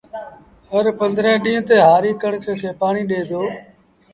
هرپنڌرهين 0.71 1.37
ڏيݩهݩ 1.43 1.67
تي 1.67 1.75
هآري 1.87 2.11
ڪڻڪ 2.21 2.41
کي 2.61 2.69
پآڻيٚ 2.79 3.07
ڏي 3.09 3.21
دو 3.29 3.41